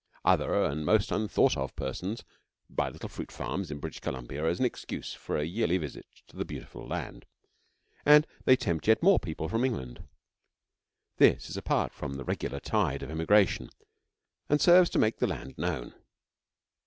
[0.25, 2.23] Other and most unthought of persons
[2.71, 6.35] buy little fruit farms in British Columbia as an excuse for a yearly visit to
[6.35, 7.27] the beautiful land,
[8.03, 10.03] and they tempt yet more people from England.
[11.17, 13.69] This is apart from the regular tide of emigration,
[14.49, 15.93] and serves to make the land known.